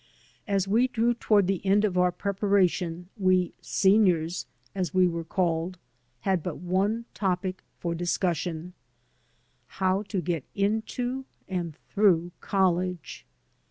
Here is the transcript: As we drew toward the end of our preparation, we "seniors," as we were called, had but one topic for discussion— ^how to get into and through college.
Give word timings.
As 0.47 0.67
we 0.67 0.87
drew 0.87 1.13
toward 1.13 1.45
the 1.45 1.63
end 1.63 1.85
of 1.85 1.95
our 1.95 2.11
preparation, 2.11 3.09
we 3.17 3.53
"seniors," 3.61 4.47
as 4.73 4.95
we 4.95 5.05
were 5.07 5.23
called, 5.23 5.77
had 6.21 6.41
but 6.41 6.57
one 6.57 7.05
topic 7.13 7.61
for 7.77 7.93
discussion— 7.93 8.73
^how 9.77 10.07
to 10.07 10.19
get 10.19 10.43
into 10.55 11.25
and 11.47 11.75
through 11.89 12.31
college. 12.41 13.27